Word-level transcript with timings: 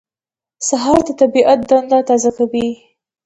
سهار 0.67 0.99
د 1.07 1.09
طبیعت 1.21 1.59
دنده 1.69 1.99
تازه 2.09 2.31
کوي. 2.37 2.67